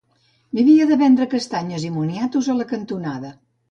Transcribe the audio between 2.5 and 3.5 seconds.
a la cantonada.